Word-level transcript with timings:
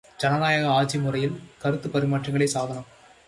ஜனநாயக 0.19 0.69
ஆட்சி 0.69 0.97
முறையில் 0.99 1.35
கருத்துப் 1.59 1.93
பரிமாற்றங்களே 1.93 2.43
சாதனம்! 2.45 2.89